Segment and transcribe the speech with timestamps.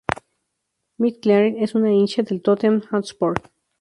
[0.99, 3.35] McIntyre es un hincha del Tottenham Hotspur.